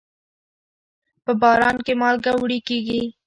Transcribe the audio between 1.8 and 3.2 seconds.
کې مالګه وړي کېږي.